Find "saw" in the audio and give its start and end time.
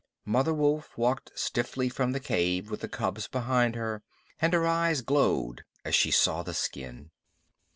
6.09-6.41